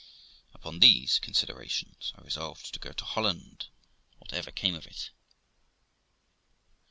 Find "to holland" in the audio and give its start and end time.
2.91-3.67